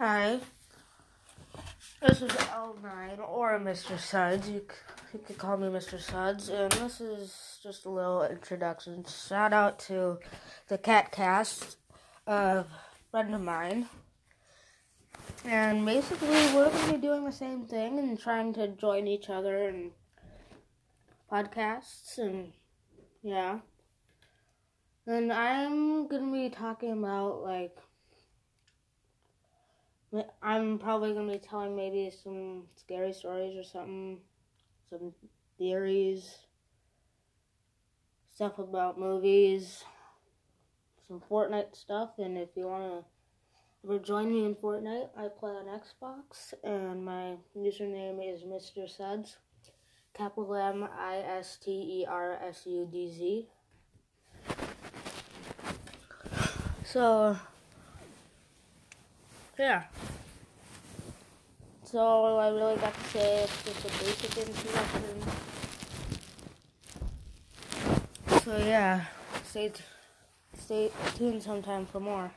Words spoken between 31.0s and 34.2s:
gonna be telling maybe some scary stories or something,